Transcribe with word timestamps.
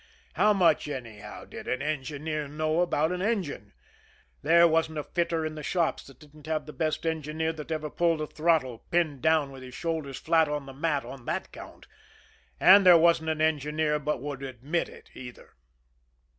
How 0.33 0.51
much, 0.51 0.87
anyhow, 0.87 1.45
did 1.45 1.67
an 1.67 1.83
engineer 1.83 2.47
know 2.47 2.79
about 2.81 3.11
an 3.11 3.21
engine? 3.21 3.71
There 4.41 4.67
wasn't 4.67 4.97
a 4.97 5.03
fitter 5.03 5.45
in 5.45 5.53
the 5.53 5.61
shops 5.61 6.07
that 6.07 6.17
didn't 6.17 6.47
have 6.47 6.65
the 6.65 6.73
best 6.73 7.05
engineer 7.05 7.53
that 7.53 7.69
ever 7.71 7.87
pulled 7.91 8.19
a 8.19 8.25
throttle 8.25 8.79
pinned 8.89 9.21
down 9.21 9.51
with 9.51 9.61
his 9.61 9.75
shoulders 9.75 10.17
flat 10.17 10.49
on 10.49 10.65
the 10.65 10.73
mat 10.73 11.05
on 11.05 11.25
that 11.25 11.51
count 11.51 11.85
and 12.59 12.83
there 12.83 12.97
wasn't 12.97 13.29
an 13.29 13.41
engineer 13.41 13.99
but 13.99 14.19
what 14.19 14.39
would 14.39 14.49
admit 14.49 14.89
it, 14.89 15.11
either. 15.13 15.53